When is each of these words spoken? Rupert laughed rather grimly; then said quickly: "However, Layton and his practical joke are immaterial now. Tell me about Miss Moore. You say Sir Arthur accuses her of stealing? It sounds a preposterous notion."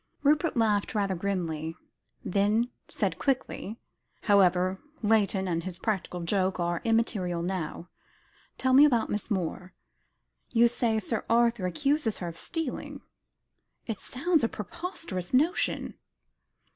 Rupert 0.23 0.57
laughed 0.57 0.95
rather 0.95 1.13
grimly; 1.13 1.75
then 2.25 2.71
said 2.87 3.19
quickly: 3.19 3.77
"However, 4.21 4.79
Layton 5.03 5.47
and 5.47 5.63
his 5.63 5.77
practical 5.77 6.21
joke 6.21 6.59
are 6.59 6.81
immaterial 6.83 7.43
now. 7.43 7.87
Tell 8.57 8.73
me 8.73 8.83
about 8.83 9.11
Miss 9.11 9.29
Moore. 9.29 9.75
You 10.49 10.67
say 10.67 10.97
Sir 10.97 11.23
Arthur 11.29 11.67
accuses 11.67 12.17
her 12.17 12.27
of 12.27 12.35
stealing? 12.35 13.01
It 13.85 13.99
sounds 13.99 14.43
a 14.43 14.49
preposterous 14.49 15.35
notion." 15.35 15.93